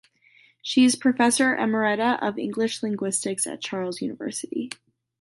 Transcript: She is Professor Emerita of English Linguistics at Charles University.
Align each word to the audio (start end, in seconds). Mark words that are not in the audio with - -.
She 0.63 0.83
is 0.83 0.95
Professor 0.95 1.55
Emerita 1.55 2.17
of 2.27 2.39
English 2.39 2.81
Linguistics 2.81 3.45
at 3.45 3.61
Charles 3.61 4.01
University. 4.01 4.71